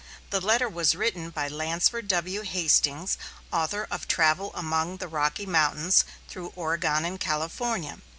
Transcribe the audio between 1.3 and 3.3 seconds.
Lansford W. Hastings,